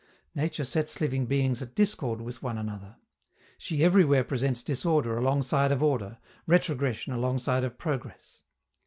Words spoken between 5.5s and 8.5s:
of order, retrogression alongside of progress.